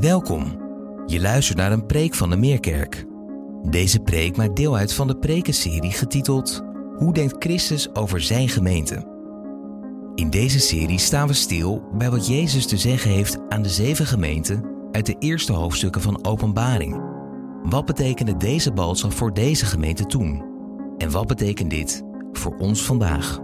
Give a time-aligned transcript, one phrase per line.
[0.00, 0.60] Welkom.
[1.06, 3.06] Je luistert naar een preek van de Meerkerk.
[3.62, 6.62] Deze preek maakt deel uit van de prekenserie getiteld
[6.96, 9.06] Hoe denkt Christus over zijn gemeente?
[10.14, 14.06] In deze serie staan we stil bij wat Jezus te zeggen heeft aan de zeven
[14.06, 17.00] gemeenten uit de eerste hoofdstukken van Openbaring.
[17.62, 20.44] Wat betekende deze boodschap voor deze gemeente toen?
[20.98, 22.02] En wat betekent dit
[22.32, 23.40] voor ons vandaag?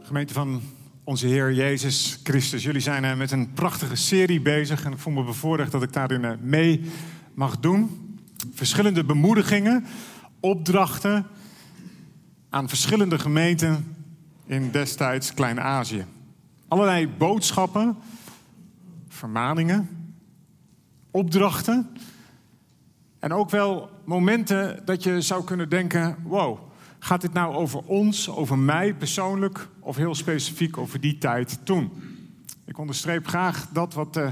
[0.00, 0.60] Gemeente van
[1.08, 2.62] onze Heer Jezus Christus.
[2.62, 5.92] Jullie zijn eh, met een prachtige serie bezig en ik voel me bevoorrecht dat ik
[5.92, 6.90] daarin eh, mee
[7.34, 8.16] mag doen.
[8.52, 9.84] Verschillende bemoedigingen,
[10.40, 11.26] opdrachten
[12.50, 13.96] aan verschillende gemeenten
[14.46, 16.04] in destijds Klein-Azië.
[16.68, 17.96] Allerlei boodschappen,
[19.08, 19.88] vermaningen,
[21.10, 21.88] opdrachten
[23.18, 26.67] en ook wel momenten dat je zou kunnen denken: wow,
[26.98, 31.90] Gaat dit nou over ons, over mij persoonlijk of heel specifiek over die tijd toen?
[32.64, 34.28] Ik onderstreep graag dat wat uh,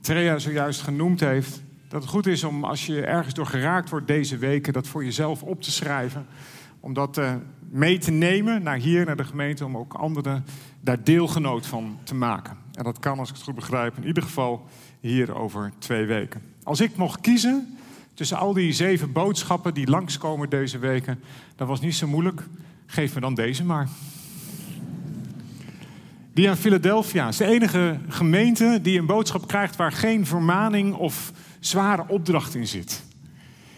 [0.00, 1.62] Trea zojuist genoemd heeft.
[1.88, 5.04] Dat het goed is om als je ergens door geraakt wordt deze weken, dat voor
[5.04, 6.26] jezelf op te schrijven.
[6.80, 7.34] Om dat uh,
[7.70, 10.44] mee te nemen naar hier, naar de gemeente, om ook anderen
[10.80, 12.56] daar deelgenoot van te maken.
[12.72, 14.66] En dat kan, als ik het goed begrijp, in ieder geval
[15.00, 16.42] hier over twee weken.
[16.62, 17.78] Als ik mocht kiezen,
[18.16, 21.20] tussen al die zeven boodschappen die langskomen deze weken,
[21.56, 22.42] dat was niet zo moeilijk.
[22.86, 23.88] Geef me dan deze maar.
[26.32, 31.32] Die aan Philadelphia is de enige gemeente die een boodschap krijgt waar geen vermaning of
[31.60, 33.02] zware opdracht in zit.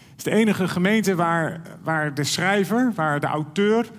[0.09, 3.89] Het is de enige gemeente waar, waar de schrijver, waar de auteur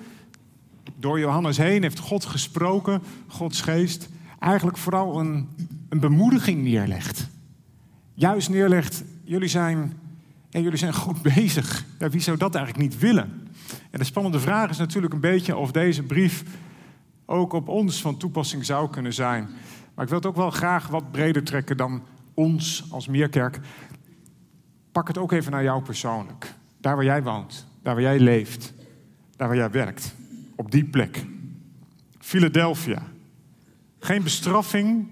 [0.97, 5.49] door Johannes heen heeft God gesproken, Gods geest, eigenlijk vooral een,
[5.89, 7.29] een bemoediging neerlegt.
[8.15, 10.00] Juist neerlegt, jullie zijn
[10.51, 11.85] en jullie zijn goed bezig.
[11.99, 13.49] Ja, wie zou dat eigenlijk niet willen?
[13.91, 16.45] En de spannende vraag is natuurlijk een beetje of deze brief
[17.27, 19.49] ook op ons van toepassing zou kunnen zijn.
[19.95, 22.03] Maar ik wil het ook wel graag wat breder trekken dan
[22.35, 23.61] ons als Meerkerk.
[24.93, 26.55] Pak het ook even naar jou persoonlijk.
[26.81, 28.73] Daar waar jij woont, daar waar jij leeft,
[29.37, 30.15] daar waar jij werkt.
[30.57, 31.25] Op die plek.
[32.19, 33.03] Philadelphia.
[33.99, 35.09] Geen bestraffing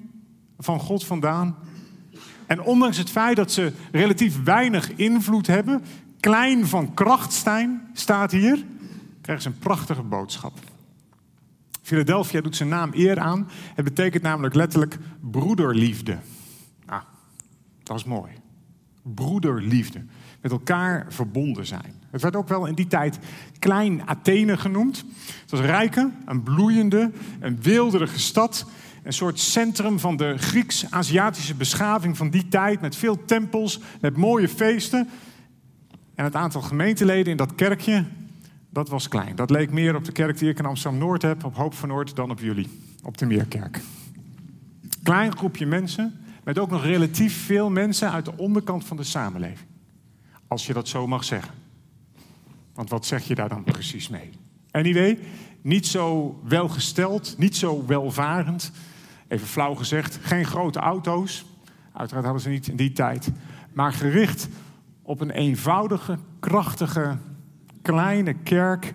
[0.59, 1.57] van God vandaan,
[2.49, 5.83] en ondanks het feit dat ze relatief weinig invloed hebben,
[6.21, 8.65] klein van kracht zijn, staat hier,
[9.21, 10.53] krijgen ze een prachtige boodschap.
[11.83, 13.49] Philadelphia doet zijn naam eer aan.
[13.75, 16.19] Het betekent namelijk letterlijk broederliefde.
[16.87, 17.01] Ah,
[17.83, 18.33] dat is mooi.
[19.03, 20.05] Broederliefde.
[20.41, 21.95] Met elkaar verbonden zijn.
[22.11, 23.19] Het werd ook wel in die tijd
[23.59, 25.05] Klein Athene genoemd.
[25.41, 27.11] Het was rijke, een bloeiende,
[27.41, 28.67] een weelderige stad
[29.09, 32.81] een soort centrum van de Grieks-Aziatische beschaving van die tijd.
[32.81, 35.09] Met veel tempels, met mooie feesten.
[36.15, 38.05] En het aantal gemeenteleden in dat kerkje,
[38.71, 39.37] dat was klein.
[39.37, 42.17] Dat leek meer op de kerk die ik in Amsterdam-Noord heb, op Hoop van Noord,
[42.17, 42.69] dan op jullie,
[43.03, 43.81] op de Meerkerk.
[45.03, 49.69] Klein groepje mensen, met ook nog relatief veel mensen uit de onderkant van de samenleving.
[50.47, 51.55] Als je dat zo mag zeggen.
[52.75, 54.31] Want wat zeg je daar dan precies mee?
[54.71, 55.19] Anyway,
[55.63, 58.73] niet zo welgesteld, niet zo welvarend.
[59.29, 61.45] Even flauw gezegd, geen grote auto's.
[61.93, 63.33] Uiteraard hadden ze niet in die tijd.
[63.73, 64.49] Maar gericht
[65.03, 67.19] op een eenvoudige, krachtige,
[67.83, 68.95] kleine kerk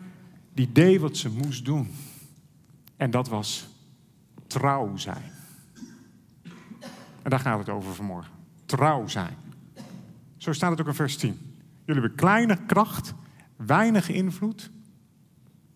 [0.53, 1.91] die deed wat ze moest doen.
[2.97, 3.67] En dat was
[4.47, 5.31] trouw zijn.
[7.21, 8.31] En daar gaat het over vanmorgen.
[8.65, 9.35] Trouw zijn.
[10.37, 11.29] Zo staat het ook in vers 10.
[11.85, 13.13] Jullie hebben kleine kracht,
[13.55, 14.71] weinig invloed,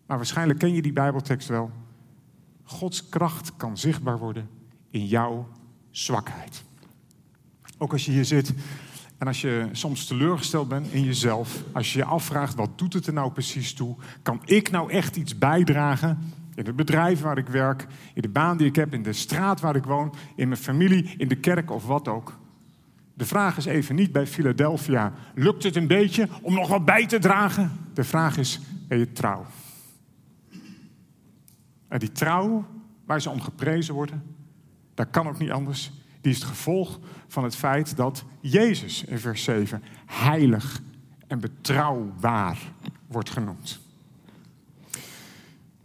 [0.06, 1.70] maar waarschijnlijk ken je die Bijbeltekst wel.
[2.68, 4.48] Gods kracht kan zichtbaar worden
[4.90, 5.48] in jouw
[5.90, 6.64] zwakheid.
[7.78, 8.54] Ook als je hier zit
[9.18, 13.06] en als je soms teleurgesteld bent in jezelf, als je je afvraagt wat doet het
[13.06, 17.48] er nou precies toe, kan ik nou echt iets bijdragen in het bedrijf waar ik
[17.48, 20.60] werk, in de baan die ik heb, in de straat waar ik woon, in mijn
[20.60, 22.38] familie, in de kerk of wat ook.
[23.14, 27.06] De vraag is even niet bij Philadelphia, lukt het een beetje om nog wat bij
[27.06, 27.72] te dragen?
[27.94, 29.46] De vraag is, ben je trouw?
[31.88, 32.64] En die trouw
[33.04, 34.22] waar ze om geprezen worden,
[34.94, 35.92] dat kan ook niet anders.
[36.20, 36.98] Die is het gevolg
[37.28, 40.80] van het feit dat Jezus in vers 7 heilig
[41.26, 42.58] en betrouwbaar
[43.06, 43.80] wordt genoemd.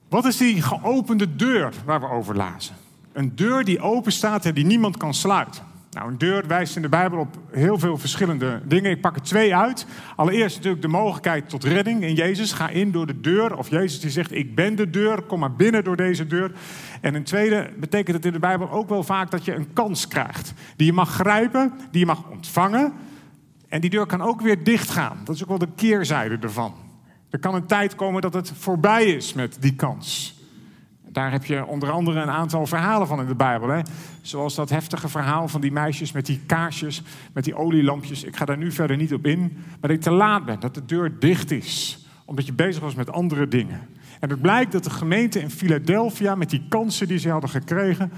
[0.07, 2.75] Wat is die geopende deur waar we over lazen?
[3.11, 5.63] Een deur die open staat en die niemand kan sluiten.
[5.93, 8.91] Nou, een deur wijst in de Bijbel op heel veel verschillende dingen.
[8.91, 9.85] Ik pak er twee uit.
[10.15, 12.51] Allereerst natuurlijk de mogelijkheid tot redding in Jezus.
[12.51, 13.57] Ga in door de deur.
[13.57, 16.51] Of Jezus die zegt, ik ben de deur, kom maar binnen door deze deur.
[17.01, 20.07] En een tweede betekent het in de Bijbel ook wel vaak dat je een kans
[20.07, 20.53] krijgt.
[20.75, 22.93] Die je mag grijpen, die je mag ontvangen.
[23.67, 25.17] En die deur kan ook weer dichtgaan.
[25.23, 26.73] Dat is ook wel de keerzijde ervan.
[27.29, 30.41] Er kan een tijd komen dat het voorbij is met die kans.
[31.13, 33.69] Daar heb je onder andere een aantal verhalen van in de Bijbel.
[33.69, 33.81] Hè?
[34.21, 37.01] Zoals dat heftige verhaal van die meisjes met die kaarsjes,
[37.33, 38.23] met die olielampjes.
[38.23, 39.39] Ik ga daar nu verder niet op in.
[39.39, 42.05] Maar dat je te laat bent, dat de deur dicht is.
[42.25, 43.87] Omdat je bezig was met andere dingen.
[44.19, 48.11] En het blijkt dat de gemeente in Philadelphia, met die kansen die ze hadden gekregen,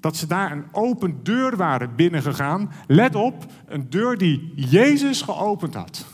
[0.00, 2.72] dat ze daar een open deur waren binnengegaan.
[2.86, 6.06] Let op, een deur die Jezus geopend had.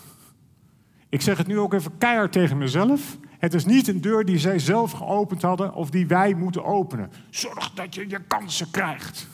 [1.08, 3.16] Ik zeg het nu ook even keihard tegen mezelf.
[3.42, 7.10] Het is niet een deur die zij zelf geopend hadden of die wij moeten openen.
[7.30, 9.26] Zorg dat je je kansen krijgt.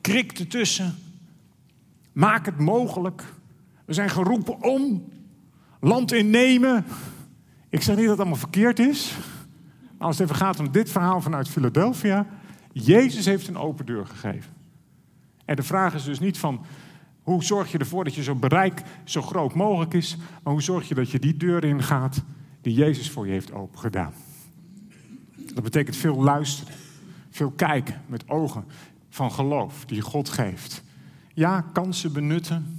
[0.00, 0.94] Krik ertussen.
[2.12, 3.24] Maak het mogelijk.
[3.84, 5.04] We zijn geroepen om
[5.80, 6.84] land innemen.
[7.68, 9.14] Ik zeg niet dat het allemaal verkeerd is.
[9.98, 12.26] Maar als het even gaat om dit verhaal vanuit Philadelphia.
[12.72, 14.52] Jezus heeft een open deur gegeven.
[15.44, 16.64] En de vraag is dus niet van
[17.22, 20.88] hoe zorg je ervoor dat je zo'n bereik zo groot mogelijk is, maar hoe zorg
[20.88, 22.22] je dat je die deur ingaat
[22.60, 24.12] die Jezus voor je heeft opengedaan.
[25.54, 26.74] Dat betekent veel luisteren,
[27.30, 28.64] veel kijken met ogen
[29.08, 30.82] van geloof die God geeft.
[31.34, 32.78] Ja, kansen benutten,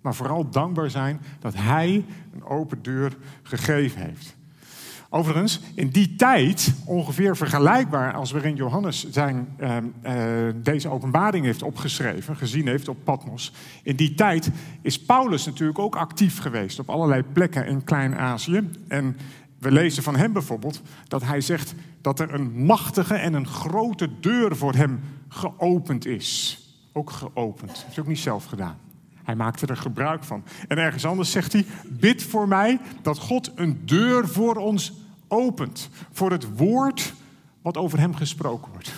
[0.00, 2.04] maar vooral dankbaar zijn dat Hij
[2.34, 4.36] een open deur gegeven heeft.
[5.10, 11.62] Overigens, in die tijd, ongeveer vergelijkbaar als waarin Johannes zijn, uh, uh, deze openbaring heeft
[11.62, 13.52] opgeschreven, gezien heeft op Patmos.
[13.82, 14.50] In die tijd
[14.82, 18.70] is Paulus natuurlijk ook actief geweest op allerlei plekken in Klein-Azië.
[18.88, 19.16] En
[19.58, 24.08] we lezen van hem bijvoorbeeld dat hij zegt dat er een machtige en een grote
[24.20, 26.60] deur voor hem geopend is.
[26.92, 27.68] Ook geopend.
[27.68, 28.85] Dat hij ook niet zelf gedaan.
[29.26, 30.44] Hij maakte er gebruik van.
[30.68, 34.92] En ergens anders zegt hij: Bid voor mij dat God een deur voor ons
[35.28, 35.88] opent.
[36.12, 37.14] Voor het woord
[37.62, 38.92] wat over hem gesproken wordt.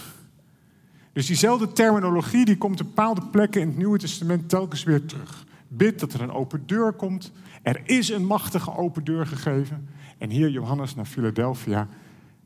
[1.12, 5.44] Dus diezelfde terminologie die komt op bepaalde plekken in het Nieuwe Testament telkens weer terug.
[5.69, 7.32] Bid dat er een open deur komt.
[7.62, 9.88] Er is een machtige open deur gegeven.
[10.19, 11.88] En hier Johannes naar Philadelphia.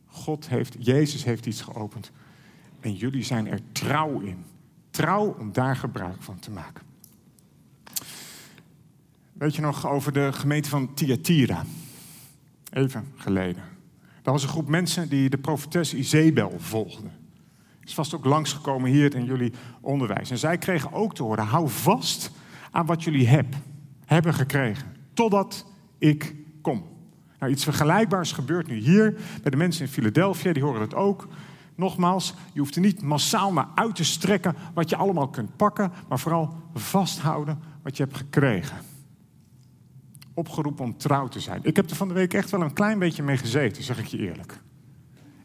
[0.07, 2.11] God heeft, Jezus heeft iets geopend.
[2.81, 4.45] En jullie zijn er trouw in.
[4.91, 6.92] Trouw om daar gebruik van te maken.
[9.33, 11.65] Weet je nog over de gemeente van Thyatira?
[12.73, 13.63] Even geleden.
[14.23, 17.13] Dat was een groep mensen die de profetes Izebel volgden.
[17.85, 20.31] Is vast ook langsgekomen hier in jullie onderwijs.
[20.31, 22.31] En zij kregen ook te horen: hou vast
[22.71, 23.47] aan wat jullie heb,
[24.05, 24.97] hebben gekregen.
[25.15, 25.67] Totdat
[25.99, 26.85] ik kom.
[27.39, 31.29] Nou, iets vergelijkbaars gebeurt nu hier bij de mensen in Philadelphia, die horen het ook.
[31.75, 35.93] Nogmaals, je hoeft er niet massaal naar uit te strekken wat je allemaal kunt pakken,
[36.09, 38.92] maar vooral vasthouden wat je hebt gekregen
[40.35, 41.61] opgeroepen om trouw te zijn.
[41.63, 44.07] Ik heb er van de week echt wel een klein beetje mee gezeten, zeg ik
[44.07, 44.61] je eerlijk.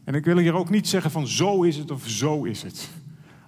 [0.04, 2.88] En ik wil hier ook niet zeggen van zo is het of zo is het.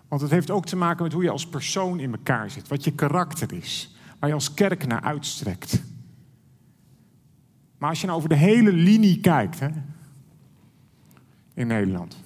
[0.09, 2.85] Want het heeft ook te maken met hoe je als persoon in elkaar zit, wat
[2.85, 5.83] je karakter is, waar je als kerk naar uitstrekt.
[7.79, 9.69] Maar als je nou over de hele linie kijkt hè,
[11.55, 12.17] in Nederland.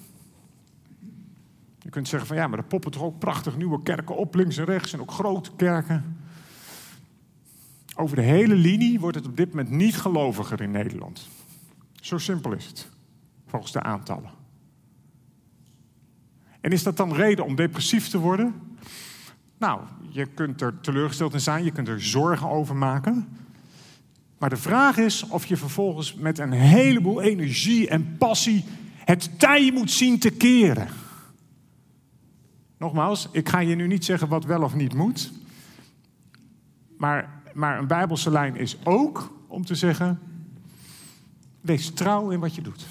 [1.79, 4.57] Je kunt zeggen van ja, maar er poppen toch ook prachtig nieuwe kerken op, links
[4.57, 6.14] en rechts, en ook grote kerken.
[7.95, 11.29] Over de hele linie wordt het op dit moment niet geloviger in Nederland.
[11.93, 12.89] Zo simpel is het,
[13.47, 14.29] volgens de aantallen.
[16.61, 18.53] En is dat dan reden om depressief te worden?
[19.57, 23.27] Nou, je kunt er teleurgesteld in zijn, je kunt er zorgen over maken.
[24.37, 28.65] Maar de vraag is of je vervolgens met een heleboel energie en passie
[28.97, 30.87] het tij moet zien te keren.
[32.77, 35.31] Nogmaals, ik ga je nu niet zeggen wat wel of niet moet.
[36.97, 40.19] Maar maar een Bijbelse lijn is ook om te zeggen:
[41.61, 42.85] wees trouw in wat je doet.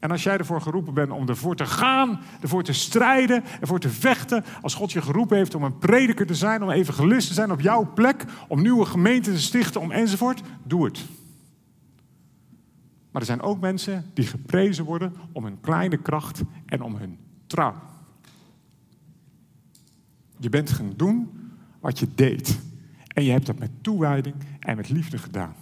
[0.00, 3.88] En als jij ervoor geroepen bent om ervoor te gaan, ervoor te strijden, ervoor te
[3.88, 7.52] vechten, als God je geroepen heeft om een prediker te zijn, om evangelist te zijn
[7.52, 11.04] op jouw plek, om nieuwe gemeenten te stichten, om enzovoort, doe het.
[13.10, 17.18] Maar er zijn ook mensen die geprezen worden om hun kleine kracht en om hun
[17.46, 17.74] trouw.
[20.38, 21.37] Je bent gaan doen
[21.88, 22.58] wat je deed.
[23.06, 25.54] En je hebt dat met toewijding en met liefde gedaan.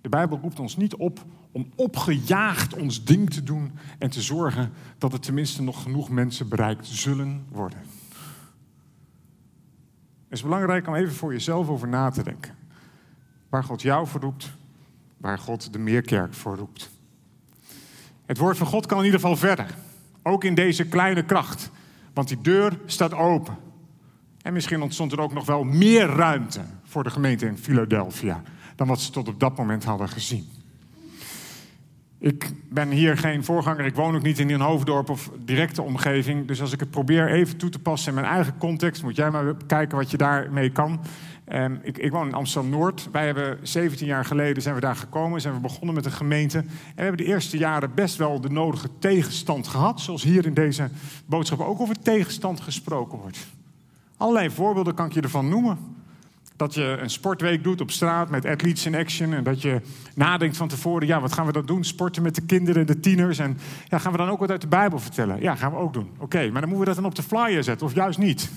[0.00, 4.72] De Bijbel roept ons niet op om opgejaagd ons ding te doen en te zorgen
[4.98, 7.78] dat er tenminste nog genoeg mensen bereikt zullen worden.
[7.78, 12.54] Het is belangrijk om even voor jezelf over na te denken.
[13.48, 14.56] Waar God jou voor roept,
[15.16, 16.90] waar God de meerkerk voor roept.
[18.26, 19.74] Het woord van God kan in ieder geval verder.
[20.22, 21.70] Ook in deze kleine kracht.
[22.12, 23.65] Want die deur staat open.
[24.46, 28.42] En misschien ontstond er ook nog wel meer ruimte voor de gemeente in Philadelphia
[28.76, 30.48] dan wat ze tot op dat moment hadden gezien.
[32.18, 36.46] Ik ben hier geen voorganger, ik woon ook niet in een hoofddorp of directe omgeving.
[36.46, 39.30] Dus als ik het probeer even toe te passen in mijn eigen context, moet jij
[39.30, 41.00] maar kijken wat je daarmee kan.
[41.52, 43.08] Um, ik, ik, woon in Amsterdam-Noord.
[43.12, 46.58] Wij hebben 17 jaar geleden zijn we daar gekomen, zijn we begonnen met een gemeente.
[46.58, 50.00] En we hebben de eerste jaren best wel de nodige tegenstand gehad.
[50.00, 50.90] Zoals hier in deze
[51.26, 53.38] boodschap ook over tegenstand gesproken wordt.
[54.16, 55.78] Allerlei voorbeelden kan ik je ervan noemen.
[56.56, 59.32] Dat je een sportweek doet op straat met athletes in action.
[59.32, 59.80] En dat je
[60.14, 61.84] nadenkt van tevoren, ja, wat gaan we dan doen?
[61.84, 63.38] Sporten met de kinderen, de tieners.
[63.38, 63.58] En
[63.88, 65.40] ja, gaan we dan ook wat uit de Bijbel vertellen?
[65.40, 66.10] Ja, gaan we ook doen.
[66.18, 68.50] Oké, maar dan moeten we dat dan op de flyer zetten of juist niet?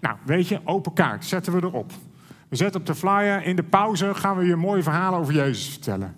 [0.00, 1.92] Nou, weet je, open kaart, zetten we erop.
[2.48, 5.68] We zetten op de flyer, in de pauze gaan we je mooie verhalen over Jezus
[5.68, 6.16] vertellen.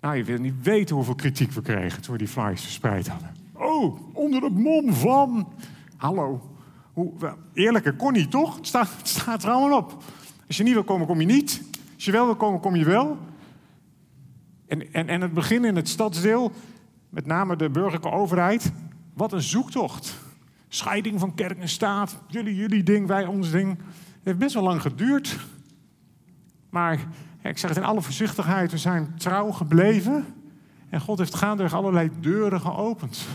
[0.00, 3.30] Nou, je wil niet weten hoeveel kritiek we kregen toen we die flyers verspreid hadden.
[3.52, 5.48] Oh, onder het mom van...
[5.96, 6.55] Hallo,
[6.96, 8.56] hoe, eerlijker kon niet, toch?
[8.56, 10.02] Het staat, het staat op.
[10.46, 11.62] Als je niet wil komen, kom je niet.
[11.94, 13.18] Als je wel wil komen, kom je wel.
[14.66, 16.52] En, en, en het begin in het stadsdeel,
[17.08, 18.72] met name de burgerlijke overheid,
[19.14, 20.14] wat een zoektocht.
[20.68, 23.78] Scheiding van kerk en staat, jullie, jullie ding, wij ons ding.
[23.78, 25.38] Het heeft best wel lang geduurd.
[26.70, 26.98] Maar
[27.42, 30.24] ik zeg het in alle voorzichtigheid, we zijn trouw gebleven.
[30.88, 33.26] En God heeft gaandeweg allerlei deuren geopend.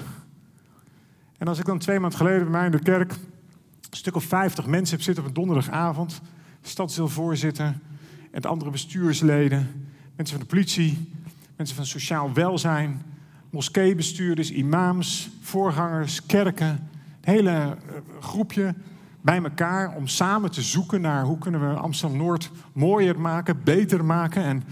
[1.37, 3.13] En als ik dan twee maanden geleden bij mij in de kerk
[3.91, 6.21] een stuk of vijftig mensen zitten op een donderdagavond
[6.61, 7.75] stadsdeelvoorzitter
[8.31, 11.09] en andere bestuursleden, mensen van de politie,
[11.55, 13.01] mensen van sociaal welzijn,
[13.49, 17.75] moskeebestuurders, imams, voorgangers, kerken, het hele eh,
[18.19, 18.73] groepje
[19.21, 24.43] bij elkaar om samen te zoeken naar hoe kunnen we Amsterdam-Noord mooier maken, beter maken.
[24.43, 24.63] En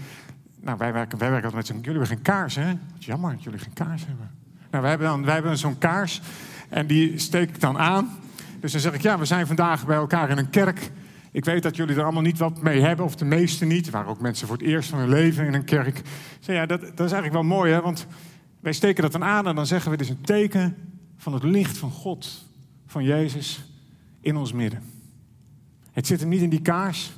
[0.60, 2.72] nou, wij werken, wij werken altijd met zo'n, jullie hebben geen kaars hè?
[2.98, 4.30] Jammer dat jullie geen kaars hebben.
[4.70, 6.20] Nou, wij hebben, dan, wij hebben zo'n kaars
[6.68, 8.18] en die steek ik dan aan.
[8.60, 10.90] Dus dan zeg ik, ja, we zijn vandaag bij elkaar in een kerk
[11.32, 13.86] ik weet dat jullie er allemaal niet wat mee hebben, of de meeste niet.
[13.86, 16.02] Er waren ook mensen voor het eerst van hun leven in een kerk.
[16.40, 17.80] Zeg, ja, dat, dat is eigenlijk wel mooi, hè?
[17.80, 18.06] want
[18.60, 20.76] wij steken dat dan aan en dan zeggen we: dit is een teken
[21.16, 22.46] van het licht van God,
[22.86, 23.64] van Jezus,
[24.20, 24.82] in ons midden.
[25.92, 27.12] Het zit hem niet in die kaars,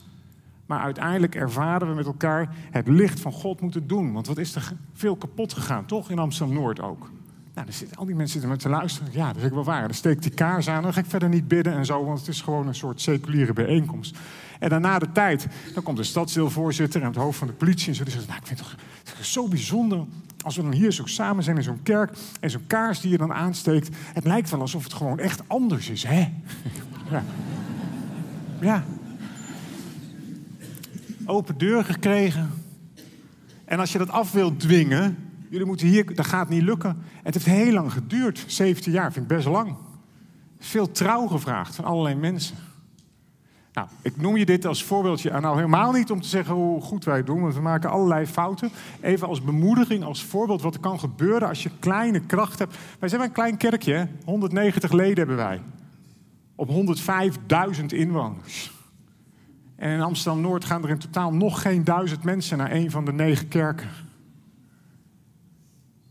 [0.66, 4.12] maar uiteindelijk ervaren we met elkaar het licht van God moeten doen.
[4.12, 6.10] Want wat is er veel kapot gegaan, toch?
[6.10, 7.10] In Amsterdam Noord ook.
[7.54, 9.12] Nou, zitten, al die mensen zitten maar te luisteren.
[9.12, 9.82] Ja, dat is wel waar.
[9.82, 10.82] Dan steek ik die kaars aan.
[10.82, 13.52] Dan ga ik verder niet bidden en zo, want het is gewoon een soort seculiere
[13.52, 14.16] bijeenkomst.
[14.58, 17.94] En daarna de tijd, dan komt de stadsdeelvoorzitter en het hoofd van de politie en
[17.94, 18.04] zo.
[18.04, 18.68] Die zegt, nou, ik vind het
[19.04, 20.04] toch zo bijzonder
[20.42, 23.18] als we dan hier zo samen zijn in zo'n kerk en zo'n kaars die je
[23.18, 23.96] dan aansteekt.
[24.12, 26.32] Het lijkt wel alsof het gewoon echt anders is, hè?
[27.10, 27.24] ja.
[28.60, 28.84] ja.
[31.26, 32.50] Open deur gekregen.
[33.64, 37.02] En als je dat af wilt dwingen, jullie moeten hier, dat gaat niet lukken.
[37.22, 39.76] Het heeft heel lang geduurd, 17 jaar, vind ik best lang.
[40.58, 42.56] Veel trouw gevraagd van allerlei mensen.
[43.72, 45.30] Nou, ik noem je dit als voorbeeldje.
[45.30, 47.90] En nou helemaal niet om te zeggen hoe goed wij het doen, want we maken
[47.90, 48.70] allerlei fouten.
[49.00, 52.76] Even als bemoediging, als voorbeeld wat er kan gebeuren als je kleine kracht hebt.
[52.98, 55.60] Wij zijn een klein kerkje, 190 leden hebben wij.
[56.54, 56.68] Op
[57.78, 58.72] 105.000 inwoners.
[59.76, 63.12] En in Amsterdam-Noord gaan er in totaal nog geen duizend mensen naar een van de
[63.12, 63.88] negen kerken.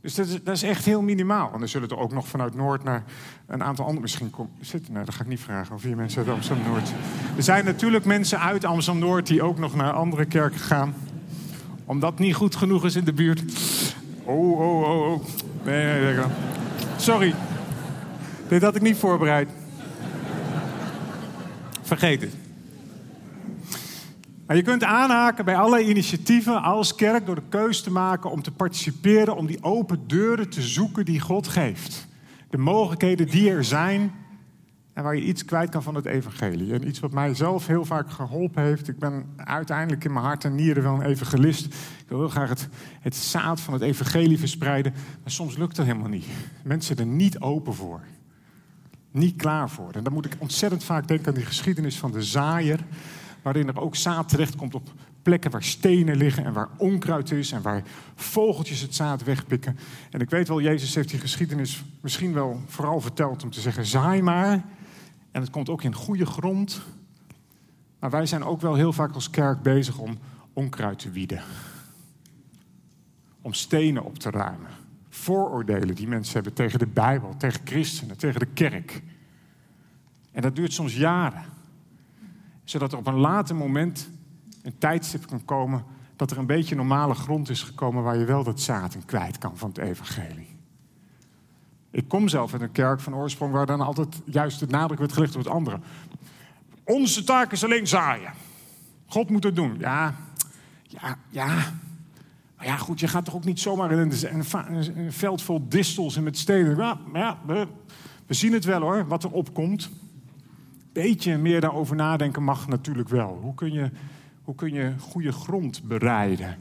[0.01, 1.53] Dus dat is, echt heel minimaal.
[1.53, 3.03] En dan zullen er ook nog vanuit Noord naar
[3.47, 4.93] een aantal andere misschien zitten.
[4.93, 5.75] Nou, dat ga ik niet vragen.
[5.75, 6.91] Of vier mensen uit Amsterdam-Noord.
[7.35, 10.93] Er zijn natuurlijk mensen uit Amsterdam-Noord die ook nog naar andere kerken gaan.
[11.85, 13.43] Omdat niet goed genoeg is in de buurt.
[14.23, 15.25] Oh, oh, oh, oh.
[15.63, 16.25] Nee, nee, nee.
[16.97, 17.33] Sorry.
[18.47, 19.49] Dit had ik niet voorbereid.
[21.81, 22.40] Vergeet het.
[24.55, 28.51] Je kunt aanhaken bij alle initiatieven als kerk door de keus te maken om te
[28.51, 32.07] participeren, om die open deuren te zoeken die God geeft.
[32.49, 34.11] De mogelijkheden die er zijn
[34.93, 36.73] en waar je iets kwijt kan van het evangelie.
[36.73, 38.87] En iets wat mij zelf heel vaak geholpen heeft.
[38.87, 41.65] Ik ben uiteindelijk in mijn hart en nieren wel een evangelist.
[41.65, 42.67] Ik wil heel graag het,
[43.01, 44.93] het zaad van het evangelie verspreiden.
[44.93, 46.25] Maar soms lukt dat helemaal niet.
[46.63, 48.01] Mensen zijn er niet open voor.
[49.11, 49.91] Niet klaar voor.
[49.91, 52.79] En dan moet ik ontzettend vaak denken aan die geschiedenis van de zaaier
[53.41, 54.89] waarin er ook zaad terechtkomt op
[55.21, 57.83] plekken waar stenen liggen en waar onkruid is en waar
[58.15, 59.77] vogeltjes het zaad wegpikken.
[60.09, 63.85] En ik weet wel, Jezus heeft die geschiedenis misschien wel vooral verteld om te zeggen:
[63.85, 64.63] zaai maar.
[65.31, 66.81] En het komt ook in goede grond.
[67.99, 70.17] Maar wij zijn ook wel heel vaak als kerk bezig om
[70.53, 71.43] onkruid te wieden.
[73.41, 74.69] Om stenen op te ruimen.
[75.09, 79.01] Vooroordelen die mensen hebben tegen de Bijbel, tegen christenen, tegen de kerk.
[80.31, 81.45] En dat duurt soms jaren
[82.71, 84.09] zodat er op een later moment
[84.61, 85.83] een tijdstip kan komen
[86.15, 89.37] dat er een beetje normale grond is gekomen waar je wel dat zaad in kwijt
[89.37, 90.47] kan van het evangelie.
[91.91, 95.13] Ik kom zelf uit een kerk van oorsprong waar dan altijd juist de nadruk werd
[95.13, 95.79] gelegd op het andere.
[96.83, 98.33] Onze taak is alleen zaaien.
[99.05, 99.75] God moet het doen.
[99.79, 100.15] Ja,
[100.83, 101.73] ja, ja.
[102.57, 106.23] Maar ja, goed, je gaat toch ook niet zomaar in een, veld vol distels en
[106.23, 106.77] met stenen.
[106.77, 107.67] Ja, ja we,
[108.25, 109.89] we zien het wel hoor, wat er opkomt.
[110.91, 113.39] Beetje meer daarover nadenken mag natuurlijk wel.
[113.41, 113.91] Hoe kun je,
[114.43, 116.57] hoe kun je goede grond bereiden?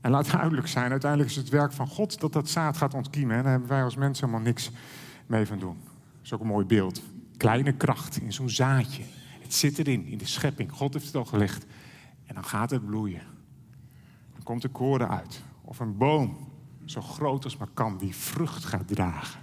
[0.00, 3.36] En laat duidelijk zijn, uiteindelijk is het werk van God dat dat zaad gaat ontkiemen.
[3.36, 4.70] En daar hebben wij als mensen helemaal niks
[5.26, 5.76] mee van doen.
[5.84, 7.02] Dat is ook een mooi beeld.
[7.36, 9.02] Kleine kracht in zo'n zaadje.
[9.40, 10.72] Het zit erin, in de schepping.
[10.72, 11.66] God heeft het al gelegd.
[12.26, 13.22] En dan gaat het bloeien.
[14.32, 15.42] Dan komt de koren uit.
[15.62, 16.36] Of een boom,
[16.84, 19.40] zo groot als maar kan, die vrucht gaat dragen.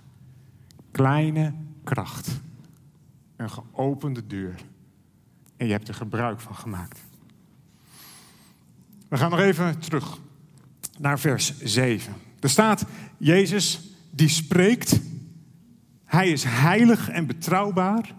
[0.91, 2.41] Kleine kracht.
[3.35, 4.55] Een geopende deur.
[5.57, 6.99] En je hebt er gebruik van gemaakt.
[9.07, 10.17] We gaan nog even terug
[10.97, 12.13] naar vers 7.
[12.39, 12.85] Er staat,
[13.17, 14.99] Jezus die spreekt,
[16.05, 18.13] hij is heilig en betrouwbaar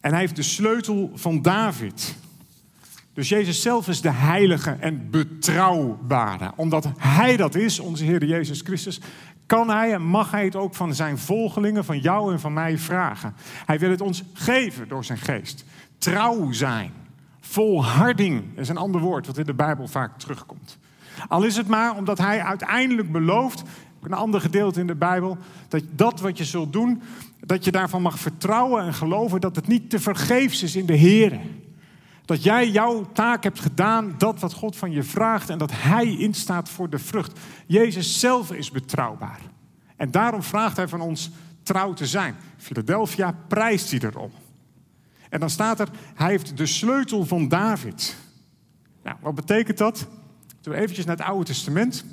[0.00, 2.16] en hij heeft de sleutel van David.
[3.12, 6.52] Dus Jezus zelf is de heilige en betrouwbare.
[6.56, 9.00] Omdat hij dat is, onze Heer Jezus Christus,
[9.48, 12.78] kan hij en mag hij het ook van zijn volgelingen, van jou en van mij
[12.78, 13.34] vragen.
[13.66, 15.64] Hij wil het ons geven door zijn geest.
[15.98, 16.92] Trouw zijn,
[17.40, 20.78] volharding is een ander woord wat in de Bijbel vaak terugkomt.
[21.28, 23.62] Al is het maar omdat hij uiteindelijk belooft,
[24.02, 25.38] een ander gedeelte in de Bijbel,
[25.68, 27.02] dat dat wat je zult doen,
[27.40, 30.96] dat je daarvan mag vertrouwen en geloven dat het niet te vergeefs is in de
[30.96, 31.40] Heer.
[32.28, 36.16] Dat jij jouw taak hebt gedaan, dat wat God van je vraagt en dat Hij
[36.16, 37.38] instaat voor de vrucht.
[37.66, 39.40] Jezus zelf is betrouwbaar.
[39.96, 41.30] En daarom vraagt Hij van ons
[41.62, 42.36] trouw te zijn.
[42.56, 44.30] Philadelphia prijst hij erom.
[45.30, 48.16] En dan staat er, Hij heeft de sleutel van David.
[49.02, 50.06] Nou, wat betekent dat?
[50.62, 52.04] We eventjes naar het Oude Testament.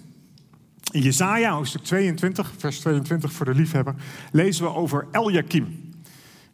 [0.91, 3.95] In Jesaja, hoofdstuk 22, vers 22 voor de liefhebber,
[4.31, 5.93] lezen we over Eliakim.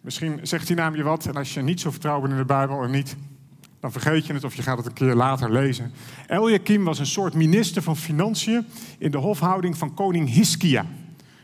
[0.02, 2.84] Misschien zegt die naam je wat, en als je niet zo vertrouwt in de Bijbel
[2.84, 3.16] en niet,
[3.82, 5.92] dan vergeet je het of je gaat het een keer later lezen.
[6.28, 8.66] Eliakim was een soort minister van Financiën
[8.98, 10.86] in de hofhouding van koning Hiskia.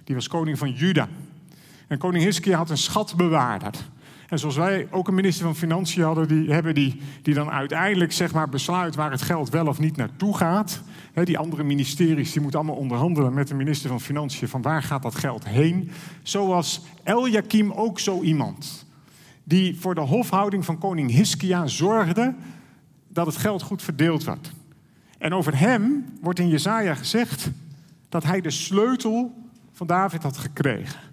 [0.03, 1.07] Die was koning van Juda.
[1.87, 3.73] En koning Hiskia had een schatbewaarder.
[4.27, 8.11] En zoals wij ook een minister van Financiën hadden, die hebben die, die dan uiteindelijk
[8.11, 10.81] zeg maar, besluit waar het geld wel of niet naartoe gaat.
[11.13, 15.03] die andere ministeries die moeten allemaal onderhandelen met de minister van Financiën van waar gaat
[15.03, 15.91] dat geld heen.
[16.23, 18.86] Zo was Eliakim ook zo iemand.
[19.47, 22.35] Die voor de hofhouding van koning Hiskia zorgde
[23.07, 24.51] dat het geld goed verdeeld werd.
[25.17, 27.49] En over hem wordt in Jezaja gezegd
[28.09, 29.33] dat hij de sleutel
[29.71, 31.07] van David had gekregen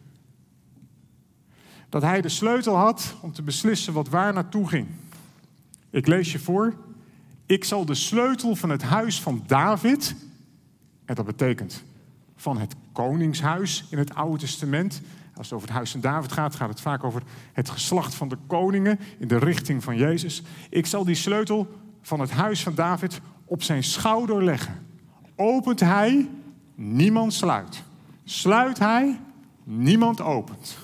[1.95, 4.87] dat hij de sleutel had om te beslissen wat waar naartoe ging.
[5.91, 6.75] Ik lees je voor.
[7.47, 10.15] Ik zal de sleutel van het huis van David,
[11.05, 11.83] en dat betekent
[12.37, 15.01] van het koningshuis in het Oude Testament.
[15.37, 18.29] Als het over het huis van David gaat, gaat het vaak over het geslacht van
[18.29, 20.43] de koningen in de richting van Jezus.
[20.71, 21.69] Ik zal die sleutel
[22.03, 24.87] van het huis van David op zijn schouder leggen.
[25.37, 26.29] Opent hij,
[26.75, 27.83] niemand sluit.
[28.25, 29.21] Sluit hij,
[29.65, 30.84] niemand opent.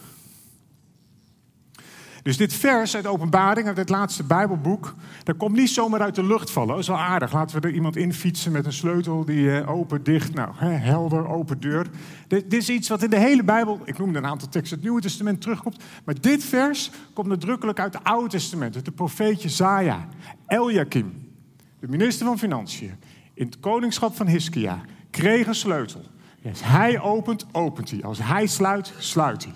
[2.22, 6.24] Dus dit vers uit Openbaring, uit het laatste Bijbelboek, dat komt niet zomaar uit de
[6.24, 6.68] lucht vallen.
[6.68, 7.32] Dat is wel aardig.
[7.32, 11.28] Laten we er iemand in fietsen met een sleutel die eh, open, dicht, nou, helder,
[11.28, 11.86] open deur.
[12.28, 14.84] Dit, dit, is iets wat in de hele Bijbel, ik noemde een aantal teksten het
[14.84, 15.82] Nieuwe Testament terugkomt.
[16.04, 20.08] Maar dit vers komt nadrukkelijk uit het Oude Testament, uit de profeet Jezaja.
[20.46, 21.28] Eliakim,
[21.80, 22.94] de minister van Financiën,
[23.34, 24.80] in het koningschap van Hiskia,
[25.10, 26.00] kreeg een sleutel.
[26.44, 28.02] Als hij opent, opent hij.
[28.02, 29.54] Als hij sluit, sluit hij.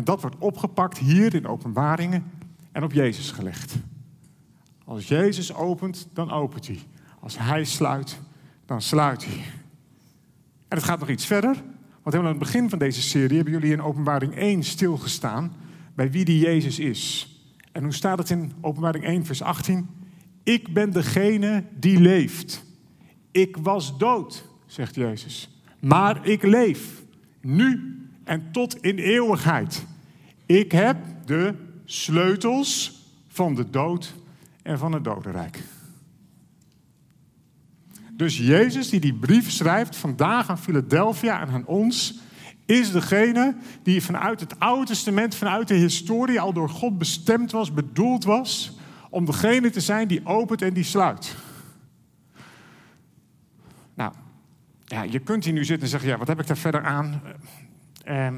[0.00, 2.24] En dat wordt opgepakt hier in openbaringen
[2.72, 3.76] en op Jezus gelegd.
[4.84, 6.78] Als Jezus opent, dan opent hij.
[7.18, 8.20] Als hij sluit,
[8.66, 9.44] dan sluit hij.
[10.68, 11.54] En het gaat nog iets verder.
[12.02, 15.52] Want helemaal aan het begin van deze serie hebben jullie in openbaring 1 stilgestaan
[15.94, 17.34] bij wie die Jezus is.
[17.72, 19.88] En hoe staat het in openbaring 1 vers 18?
[20.42, 22.64] Ik ben degene die leeft.
[23.30, 25.62] Ik was dood, zegt Jezus.
[25.80, 27.02] Maar ik leef.
[27.40, 27.99] Nu
[28.30, 29.84] en tot in eeuwigheid.
[30.46, 34.14] Ik heb de sleutels van de dood
[34.62, 35.62] en van het dodenrijk.
[38.12, 42.18] Dus Jezus die die brief schrijft vandaag aan Philadelphia en aan ons,
[42.66, 47.72] is degene die vanuit het Oude Testament, vanuit de historie al door God bestemd was,
[47.72, 51.36] bedoeld was, om degene te zijn die opent en die sluit.
[53.94, 54.12] Nou,
[54.84, 57.22] ja, je kunt hier nu zitten en zeggen, ja, wat heb ik daar verder aan?
[58.04, 58.28] Uh,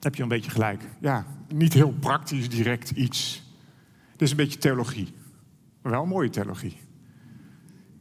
[0.00, 0.82] heb je een beetje gelijk.
[1.00, 3.42] Ja, niet heel praktisch direct iets.
[4.12, 5.12] Het is een beetje theologie.
[5.82, 6.76] Maar wel een mooie theologie.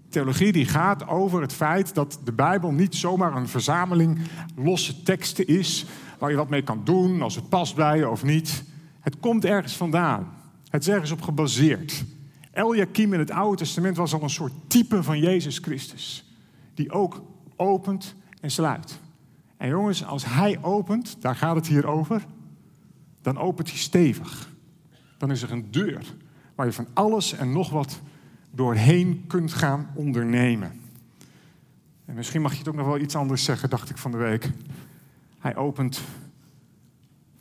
[0.10, 4.19] Theologie die gaat over het feit dat de Bijbel niet zomaar een verzameling
[4.56, 5.86] losse teksten is...
[6.17, 8.63] waar je wat mee kan doen, als het past bij je of niet.
[8.99, 10.34] Het komt ergens vandaan.
[10.69, 12.04] Het is ergens op gebaseerd.
[12.54, 16.34] Eliakim in het Oude Testament was al een soort type van Jezus Christus.
[16.73, 17.23] Die ook
[17.56, 18.99] opent en sluit.
[19.60, 22.26] En jongens, als hij opent, daar gaat het hier over,
[23.22, 24.50] dan opent hij stevig.
[25.17, 26.15] Dan is er een deur
[26.56, 28.00] waar je van alles en nog wat
[28.52, 30.82] doorheen kunt gaan ondernemen.
[32.06, 34.17] En misschien mag je het ook nog wel iets anders zeggen, dacht ik van de
[34.17, 34.52] week.
[35.39, 36.02] Hij opent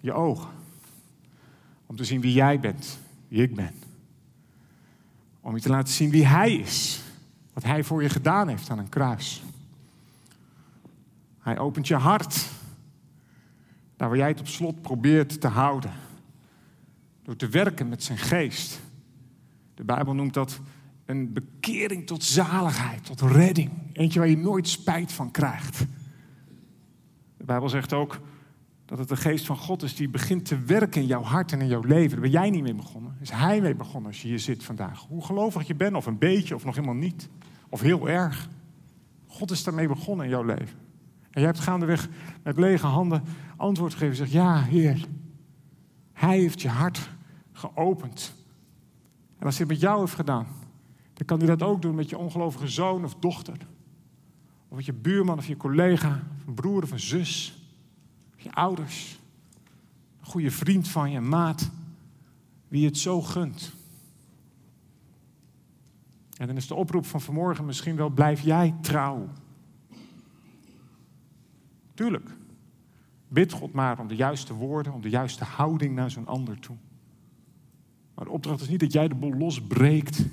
[0.01, 0.51] je ogen.
[1.87, 3.73] Om te zien wie jij bent, wie ik ben.
[5.41, 7.03] Om je te laten zien wie hij is.
[7.53, 9.43] Wat hij voor je gedaan heeft aan een kruis.
[11.49, 12.47] Hij opent je hart.
[13.97, 15.91] Daar waar jij het op slot probeert te houden.
[17.23, 18.81] Door te werken met zijn geest.
[19.75, 20.61] De Bijbel noemt dat
[21.05, 23.71] een bekering tot zaligheid, tot redding.
[23.93, 25.79] Eentje waar je nooit spijt van krijgt.
[27.37, 28.21] De Bijbel zegt ook
[28.85, 31.61] dat het de geest van God is die begint te werken in jouw hart en
[31.61, 32.11] in jouw leven.
[32.11, 33.17] Daar ben jij niet mee begonnen.
[33.21, 35.01] Is hij mee begonnen als je hier zit vandaag.
[35.01, 37.29] Hoe gelovig je bent, of een beetje, of nog helemaal niet.
[37.69, 38.49] Of heel erg.
[39.27, 40.88] God is daarmee begonnen in jouw leven.
[41.31, 42.09] En jij hebt gaandeweg
[42.43, 43.23] met lege handen
[43.57, 44.17] antwoord gegeven.
[44.17, 45.07] Zeg, ja, Heer.
[46.13, 47.11] Hij heeft je hart
[47.53, 48.35] geopend.
[49.39, 50.47] En als hij het met jou heeft gedaan,
[51.13, 53.57] dan kan hij dat ook doen met je ongelovige zoon of dochter.
[54.69, 57.63] Of met je buurman of je collega, een broer of een zus.
[58.37, 59.19] Of je ouders.
[60.21, 61.71] Een goede vriend van je, maat.
[62.69, 63.73] Wie het zo gunt.
[66.37, 69.29] En dan is de oproep van vanmorgen misschien wel: blijf jij trouw.
[71.99, 72.31] Tuurlijk.
[73.29, 76.77] Bid God maar om de juiste woorden, om de juiste houding naar zo'n ander toe.
[78.15, 80.25] Maar de opdracht is niet dat jij de bol losbreekt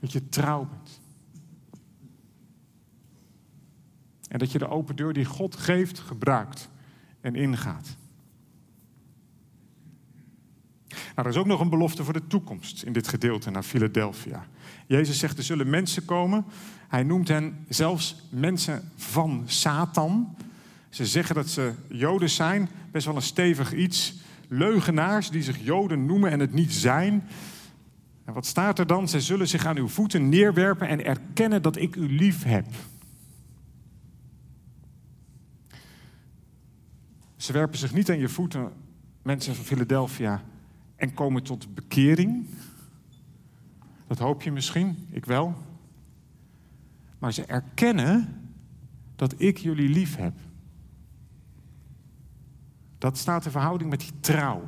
[0.00, 1.00] dat je trouw bent.
[4.28, 6.68] En dat je de open deur die God geeft, gebruikt
[7.20, 7.96] en ingaat.
[10.88, 14.46] Nou, er is ook nog een belofte voor de toekomst in dit gedeelte naar Philadelphia.
[14.86, 16.44] Jezus zegt, er zullen mensen komen.
[16.88, 20.36] Hij noemt hen zelfs mensen van Satan.
[20.94, 24.14] Ze zeggen dat ze Joden zijn, best wel een stevig iets.
[24.48, 27.28] Leugenaars die zich Joden noemen en het niet zijn.
[28.24, 29.08] En wat staat er dan?
[29.08, 32.66] Zij zullen zich aan uw voeten neerwerpen en erkennen dat ik u lief heb.
[37.36, 38.72] Ze werpen zich niet aan je voeten,
[39.22, 40.42] mensen van Philadelphia,
[40.96, 42.46] en komen tot bekering.
[44.06, 45.54] Dat hoop je misschien, ik wel.
[47.18, 48.42] Maar ze erkennen
[49.16, 50.34] dat ik jullie lief heb.
[53.04, 54.64] Dat staat in verhouding met die trouw.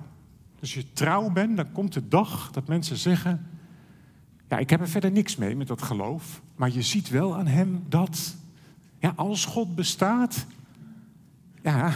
[0.61, 3.47] Als je trouw bent, dan komt de dag dat mensen zeggen:
[4.49, 6.43] Ja, ik heb er verder niks mee met dat geloof.
[6.57, 8.37] Maar je ziet wel aan hem dat,
[8.99, 10.47] ja, als God bestaat,
[11.63, 11.93] ja,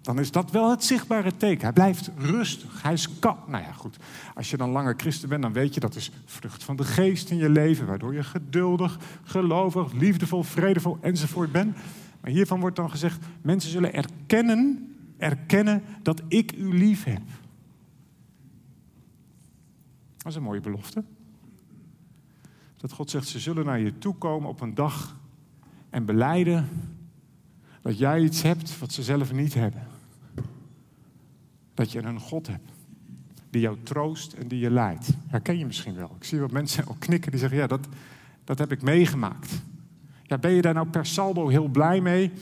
[0.00, 1.62] dan is dat wel het zichtbare teken.
[1.62, 2.82] Hij blijft rustig.
[2.82, 3.38] Hij is kalm.
[3.46, 3.96] Nou ja, goed.
[4.34, 7.30] Als je dan langer christen bent, dan weet je dat is vrucht van de geest
[7.30, 11.76] in je leven, waardoor je geduldig, gelovig, liefdevol, vredevol enzovoort bent.
[12.20, 17.22] Maar hiervan wordt dan gezegd: mensen zullen erkennen, erkennen dat ik u lief heb.
[20.16, 21.04] Dat is een mooie belofte.
[22.76, 25.16] Dat God zegt, ze zullen naar je toe komen op een dag
[25.90, 26.68] en beleiden
[27.82, 29.86] dat jij iets hebt wat ze zelf niet hebben.
[31.74, 32.70] Dat je een God hebt
[33.50, 35.08] die jou troost en die je leidt.
[35.26, 36.14] Herken je misschien wel.
[36.18, 37.88] Ik zie wat mensen al knikken die zeggen, ja, dat,
[38.44, 39.52] dat heb ik meegemaakt.
[40.22, 42.32] Ja, ben je daar nou per saldo heel blij mee?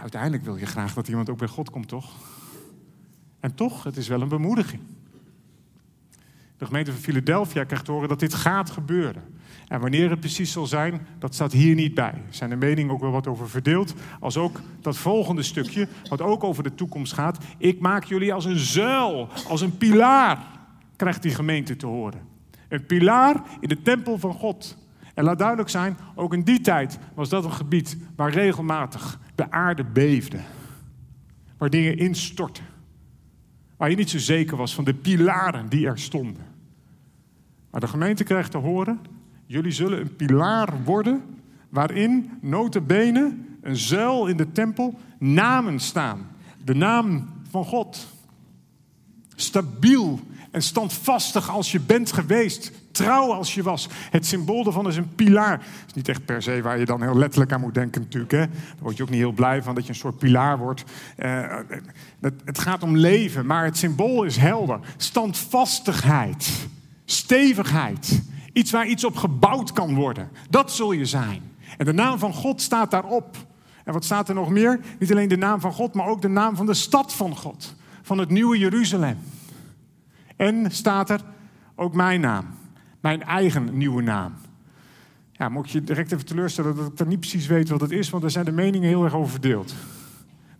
[0.00, 2.12] Uiteindelijk wil je graag dat iemand ook bij God komt, toch?
[3.40, 4.82] En toch, het is wel een bemoediging.
[6.56, 9.22] De gemeente van Philadelphia krijgt horen dat dit gaat gebeuren.
[9.68, 12.12] En wanneer het precies zal zijn, dat staat hier niet bij.
[12.12, 13.94] Er zijn de meningen ook wel wat over verdeeld.
[14.20, 17.44] Als ook dat volgende stukje, wat ook over de toekomst gaat.
[17.58, 20.46] Ik maak jullie als een zuil, als een pilaar,
[20.96, 22.20] krijgt die gemeente te horen.
[22.68, 24.76] Een pilaar in de tempel van God.
[25.14, 29.50] En laat duidelijk zijn, ook in die tijd was dat een gebied waar regelmatig de
[29.50, 30.38] aarde beefde.
[31.58, 32.64] Waar dingen instortten.
[33.76, 36.46] Waar je niet zo zeker was van de pilaren die er stonden.
[37.70, 39.00] Maar de gemeente krijgt te horen,
[39.46, 41.22] jullie zullen een pilaar worden
[41.68, 46.30] waarin notabene een zuil in de tempel namen staan.
[46.64, 48.06] De naam van God.
[49.34, 52.72] Stabiel en standvastig als je bent geweest.
[52.92, 53.88] Trouw als je was.
[54.10, 55.52] Het symbool daarvan is een pilaar.
[55.52, 58.32] Het is niet echt per se waar je dan heel letterlijk aan moet denken natuurlijk.
[58.32, 58.46] Hè?
[58.46, 60.84] Daar word je ook niet heel blij van dat je een soort pilaar wordt.
[62.20, 64.78] Het, het gaat om leven, maar het symbool is helder.
[64.96, 66.66] Standvastigheid.
[67.04, 68.22] Stevigheid.
[68.52, 70.28] Iets waar iets op gebouwd kan worden.
[70.50, 71.42] Dat zul je zijn.
[71.76, 73.36] En de naam van God staat daarop.
[73.84, 74.80] En wat staat er nog meer?
[74.98, 77.74] Niet alleen de naam van God, maar ook de naam van de stad van God.
[78.02, 79.18] Van het nieuwe Jeruzalem.
[80.36, 81.20] En staat er
[81.74, 82.46] ook mijn naam.
[83.02, 84.32] Mijn eigen nieuwe naam.
[85.32, 88.10] Ja, moet je direct even teleurstellen dat ik dan niet precies weet wat het is,
[88.10, 89.74] want daar zijn de meningen heel erg over verdeeld.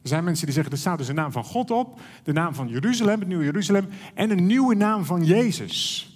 [0.03, 2.55] Er zijn mensen die zeggen, er staat dus een naam van God op, de naam
[2.55, 6.07] van Jeruzalem, het nieuwe Jeruzalem, en een nieuwe naam van Jezus.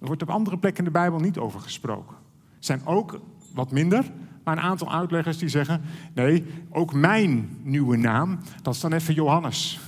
[0.00, 2.16] Er wordt op andere plekken in de Bijbel niet over gesproken.
[2.58, 3.20] Er zijn ook
[3.54, 4.12] wat minder,
[4.44, 5.82] maar een aantal uitleggers die zeggen:
[6.14, 9.80] nee, ook mijn nieuwe naam, dat is dan even Johannes.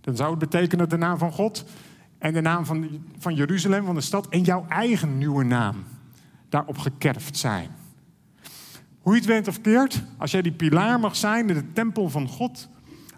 [0.00, 1.64] Dan zou het betekenen de naam van God
[2.24, 5.84] en de naam van, van Jeruzalem, van de stad, en jouw eigen nieuwe naam
[6.48, 7.70] daarop gekerfd zijn.
[9.00, 12.10] Hoe je het went of keert, als jij die pilaar mag zijn in de tempel
[12.10, 12.68] van God,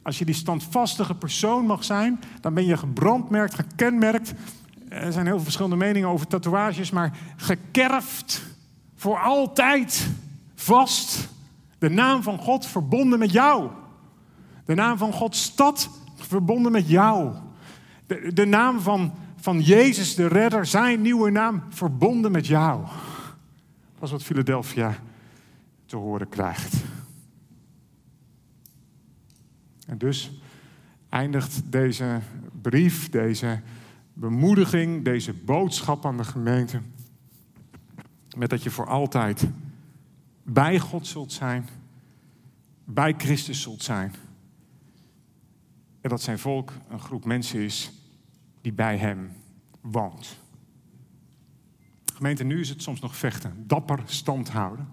[0.02, 4.34] als je die standvastige persoon mag zijn, dan ben je gebrandmerkt, gekenmerkt.
[4.88, 8.42] Er zijn heel veel verschillende meningen over tatoeages, maar gekerfd
[8.94, 10.08] voor altijd
[10.54, 11.28] vast.
[11.78, 13.70] De naam van God verbonden met jou.
[14.64, 17.44] De naam van Gods stad verbonden met jou.
[18.06, 22.86] De, naam van, van Jezus de Redder, zijn nieuwe naam, verbonden met jou.
[23.94, 24.96] Dat is wat Philadelphia
[25.86, 26.74] te horen krijgt.
[29.86, 30.40] En dus
[31.08, 32.20] eindigt deze
[32.62, 33.60] brief, deze
[34.12, 36.80] bemoediging, deze boodschap aan de gemeente
[38.36, 39.48] met dat je voor altijd
[40.42, 41.68] bij God zult zijn,
[42.84, 44.14] bij Christus zult zijn.
[46.06, 47.92] En dat zijn volk een groep mensen is
[48.60, 49.32] die bij Hem
[49.80, 50.38] woont.
[52.14, 54.88] Gemeente, nu is het soms nog vechten, dapper stand houden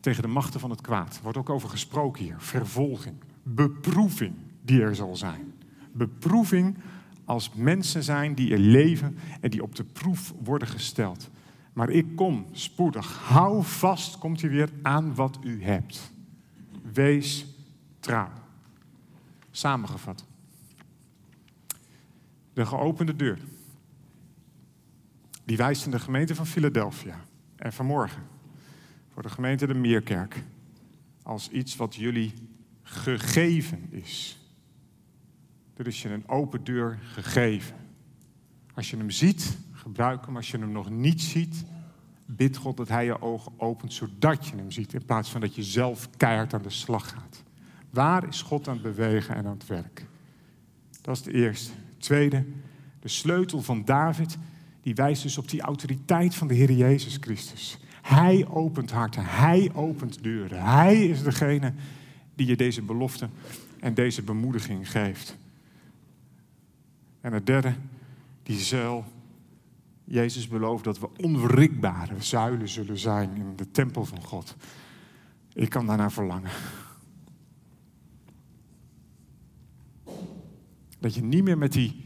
[0.00, 1.16] tegen de machten van het kwaad.
[1.16, 2.34] Er wordt ook over gesproken hier.
[2.38, 5.54] Vervolging, beproeving die er zal zijn.
[5.92, 6.78] Beproeving
[7.24, 11.30] als mensen zijn die er leven en die op de proef worden gesteld.
[11.72, 13.18] Maar ik kom spoedig.
[13.18, 16.12] Hou vast, komt u weer, aan wat u hebt.
[16.92, 17.46] Wees
[18.00, 18.46] trouw.
[19.50, 20.24] Samengevat.
[22.52, 23.38] De geopende deur.
[25.44, 27.20] Die wijst in de gemeente van Philadelphia.
[27.56, 28.22] En vanmorgen
[29.18, 30.44] voor de gemeente de Meerkerk.
[31.22, 32.34] Als iets wat jullie
[32.82, 34.38] gegeven is.
[35.76, 37.76] Er is je een open deur gegeven.
[38.74, 40.36] Als je hem ziet, gebruik hem.
[40.36, 41.64] Als je hem nog niet ziet,
[42.26, 44.94] bid God dat hij je ogen opent zodat je hem ziet.
[44.94, 47.42] In plaats van dat je zelf keihard aan de slag gaat.
[47.90, 50.06] Waar is God aan het bewegen en aan het werk?
[51.00, 51.72] Dat is de eerste.
[51.98, 52.44] Tweede,
[53.00, 54.38] de sleutel van David,
[54.82, 57.78] die wijst dus op die autoriteit van de Heer Jezus Christus.
[58.02, 60.62] Hij opent harten, hij opent deuren.
[60.62, 61.72] Hij is degene
[62.34, 63.28] die je deze belofte
[63.80, 65.36] en deze bemoediging geeft.
[67.20, 67.74] En het derde,
[68.42, 69.04] die zuil.
[70.04, 74.56] Jezus belooft dat we onwrikbare zuilen zullen zijn in de tempel van God.
[75.52, 76.50] Ik kan daarnaar verlangen.
[81.08, 82.04] Dat je niet meer met die,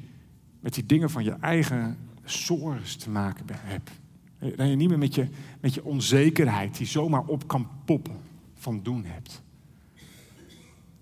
[0.61, 3.91] met die dingen van je eigen sores te maken hebt.
[4.39, 5.29] Dat je niet meer met je,
[5.61, 8.17] met je onzekerheid die zomaar op kan poppen
[8.55, 9.43] van doen hebt.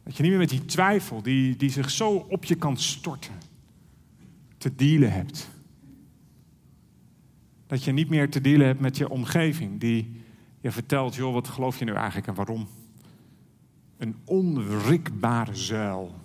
[0.02, 3.34] Dat je niet meer met die twijfel die, die zich zo op je kan storten
[4.58, 5.50] te dealen hebt.
[7.66, 10.22] Dat je niet meer te dealen hebt met je omgeving die
[10.60, 12.68] je vertelt, joh, wat geloof je nu eigenlijk en waarom?
[13.96, 16.19] Een onwrikbare zuil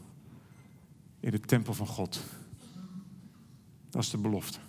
[1.26, 2.24] in de tempel van God.
[3.90, 4.60] Dat is de belofte.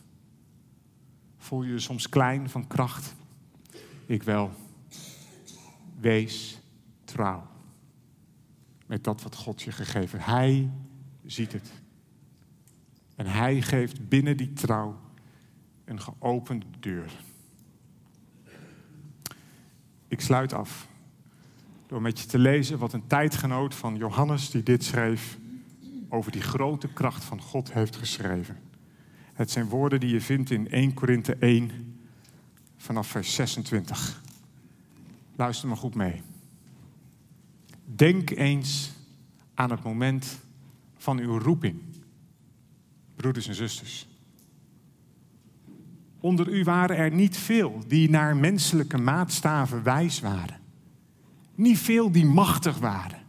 [1.37, 3.15] Voel je je soms klein van kracht?
[4.07, 4.51] Ik wel.
[5.99, 6.61] Wees
[7.05, 7.47] trouw.
[8.87, 10.21] Met dat wat God je gegeven.
[10.21, 10.71] Hij
[11.25, 11.71] ziet het.
[13.17, 15.01] En hij geeft binnen die trouw
[15.85, 17.13] een geopende deur.
[20.09, 20.89] Ik sluit af
[21.87, 25.39] door met je te lezen wat een tijdgenoot van Johannes, die dit schreef,
[26.17, 28.59] over die grote kracht van God heeft geschreven.
[29.33, 31.71] Het zijn woorden die je vindt in 1 Korinthe 1
[32.77, 34.23] vanaf vers 26.
[35.37, 36.23] Luister maar goed mee.
[37.85, 38.93] Denk eens
[39.55, 40.39] aan het moment
[40.97, 41.83] van uw roeping,
[43.17, 44.07] broeders en zusters.
[46.21, 50.61] Onder u waren er niet veel die naar menselijke maatstaven wijs waren.
[51.55, 53.26] Niet veel die machtig waren.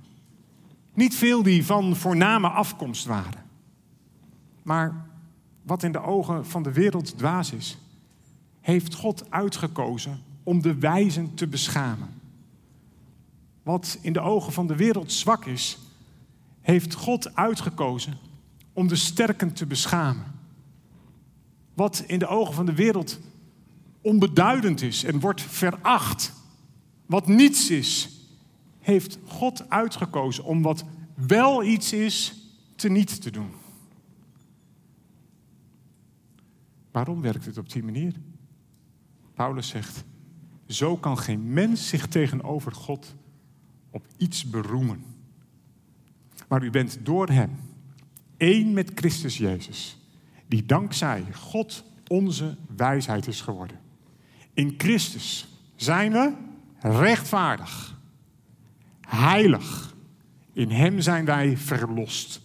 [0.97, 3.43] Niet veel die van voorname afkomst waren.
[4.63, 5.05] Maar
[5.61, 7.77] wat in de ogen van de wereld dwaas is,
[8.61, 12.09] heeft God uitgekozen om de wijzen te beschamen.
[13.63, 15.77] Wat in de ogen van de wereld zwak is,
[16.61, 18.17] heeft God uitgekozen
[18.73, 20.25] om de sterken te beschamen.
[21.73, 23.19] Wat in de ogen van de wereld
[24.01, 26.33] onbeduidend is en wordt veracht,
[27.05, 28.16] wat niets is,
[28.87, 32.35] heeft God uitgekozen om wat wel iets is,
[32.75, 33.51] te niet te doen.
[36.91, 38.13] Waarom werkt het op die manier?
[39.33, 40.03] Paulus zegt,
[40.67, 43.15] zo kan geen mens zich tegenover God
[43.89, 45.03] op iets beroemen.
[46.47, 47.51] Maar u bent door Hem
[48.37, 49.97] één met Christus Jezus,
[50.45, 53.79] die dankzij God onze wijsheid is geworden.
[54.53, 56.33] In Christus zijn we
[56.79, 57.96] rechtvaardig,
[59.07, 59.95] heilig.
[60.53, 62.41] In Hem zijn wij verlost,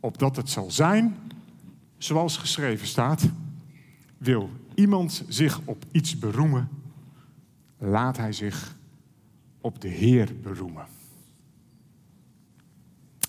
[0.00, 1.16] opdat het zal zijn
[1.98, 3.28] zoals geschreven staat.
[4.18, 6.68] Wil iemand zich op iets beroemen,
[7.78, 8.76] laat hij zich
[9.60, 10.86] op de Heer beroemen.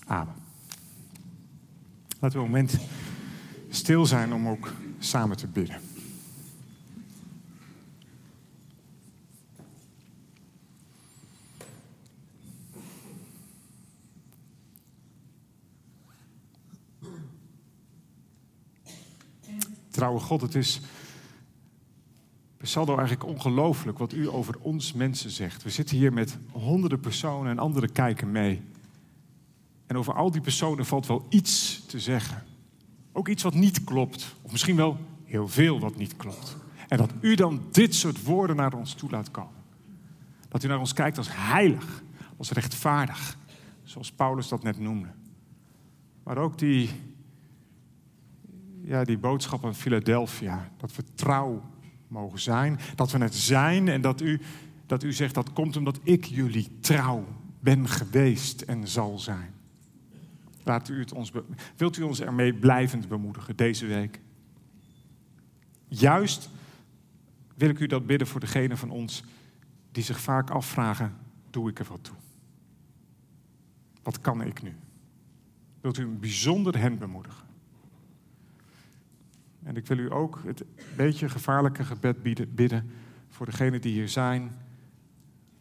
[0.06, 0.34] Amen.
[2.20, 2.78] Laten we een moment
[3.68, 5.80] stil zijn om ook samen te bidden.
[20.00, 20.80] Trouwe God, het is
[22.62, 25.62] saldo eigenlijk ongelooflijk wat u over ons mensen zegt.
[25.62, 28.62] We zitten hier met honderden personen en anderen kijken mee.
[29.86, 32.42] En over al die personen valt wel iets te zeggen.
[33.12, 34.34] Ook iets wat niet klopt.
[34.42, 36.56] Of misschien wel heel veel wat niet klopt.
[36.88, 39.62] En dat u dan dit soort woorden naar ons toe laat komen.
[40.48, 42.02] Dat u naar ons kijkt als heilig,
[42.36, 43.36] als rechtvaardig.
[43.82, 45.08] Zoals Paulus dat net noemde.
[46.22, 46.90] Maar ook die,
[48.82, 50.70] ja, die boodschap aan Philadelphia.
[50.76, 51.62] Dat we trouw
[52.08, 52.78] mogen zijn.
[52.94, 54.40] Dat we het zijn en dat u,
[54.86, 57.26] dat u zegt dat komt omdat ik jullie trouw
[57.60, 59.54] ben geweest en zal zijn.
[60.64, 61.32] Laat u het ons
[61.76, 64.20] wilt u ons ermee blijvend bemoedigen deze week?
[65.88, 66.50] Juist
[67.56, 69.24] wil ik u dat bidden voor degenen van ons
[69.92, 71.16] die zich vaak afvragen:
[71.50, 72.16] doe ik er wat toe?
[74.02, 74.74] Wat kan ik nu?
[75.80, 77.49] Wilt u een bijzonder hen bemoedigen?
[79.62, 80.64] En ik wil u ook het
[80.96, 82.22] beetje gevaarlijke gebed
[82.54, 82.90] bidden
[83.28, 84.52] voor degenen die hier zijn,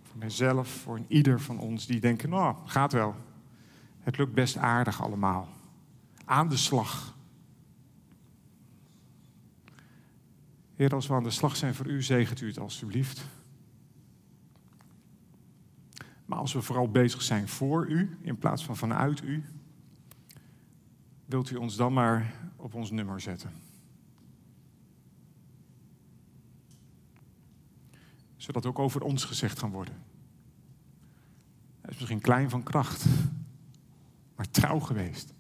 [0.02, 3.16] voor mijzelf, voor ieder van ons die denken: nou, gaat wel.
[4.00, 5.48] Het lukt best aardig allemaal.
[6.26, 7.18] Aan de slag.
[10.76, 13.26] Heer, als we aan de slag zijn voor u, zegent u het alstublieft.
[16.26, 19.44] Maar als we vooral bezig zijn voor u, in plaats van vanuit u,
[21.26, 23.52] wilt u ons dan maar op ons nummer zetten.
[28.40, 29.94] Zodat ook over ons gezegd kan worden.
[31.82, 33.06] Hij is misschien klein van kracht,
[34.36, 35.34] maar trouw geweest.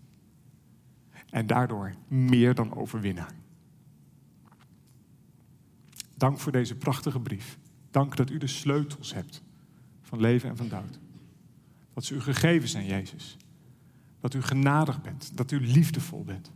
[1.29, 3.33] En daardoor meer dan overwinnaar.
[6.15, 7.57] Dank voor deze prachtige brief.
[7.91, 9.41] Dank dat u de sleutels hebt
[10.01, 10.99] van leven en van dood.
[11.93, 13.37] Dat ze u gegeven zijn, Jezus.
[14.19, 16.51] Dat u genadig bent, dat u liefdevol bent.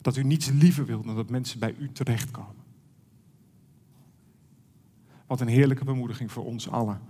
[0.00, 2.61] Dat u niets liever wilt dan dat mensen bij u terechtkomen.
[5.32, 7.00] Wat een heerlijke bemoediging voor ons allen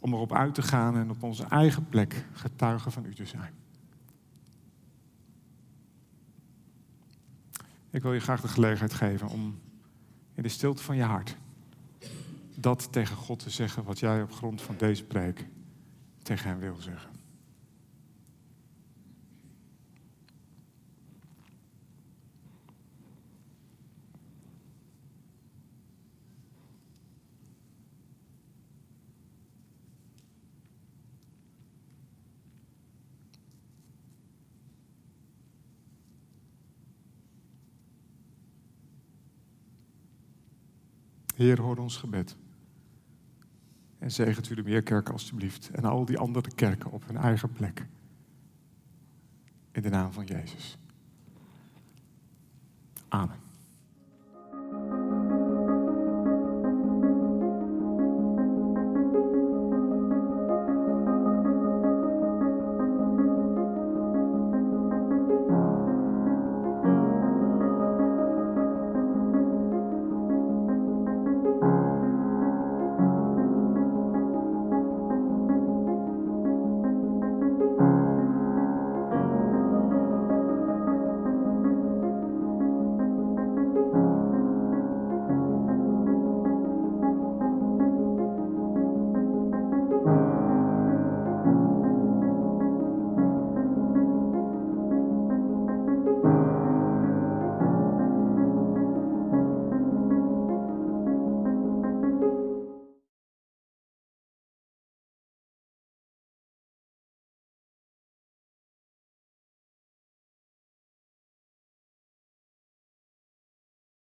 [0.00, 3.52] om erop uit te gaan en op onze eigen plek getuigen van u te zijn.
[7.90, 9.58] Ik wil je graag de gelegenheid geven om
[10.34, 11.36] in de stilte van je hart
[12.54, 15.46] dat tegen God te zeggen wat jij op grond van deze preek
[16.22, 17.15] tegen hem wil zeggen.
[41.36, 42.36] Heer, hoor ons gebed.
[43.98, 45.70] En zegent u de Meerkerk alstublieft.
[45.70, 47.86] En al die andere kerken op hun eigen plek.
[49.72, 50.78] In de naam van Jezus.
[53.08, 53.45] Amen.